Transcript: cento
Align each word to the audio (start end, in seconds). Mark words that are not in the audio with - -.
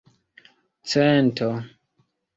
cento 0.91 1.49